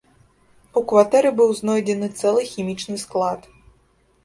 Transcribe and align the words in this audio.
У 0.79 0.81
кватэры 0.91 1.29
быў 1.41 1.53
знойдзены 1.59 2.09
цэлы 2.23 2.41
хімічны 2.55 2.95
склад. 3.05 3.41